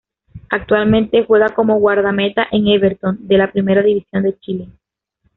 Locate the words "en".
2.51-2.67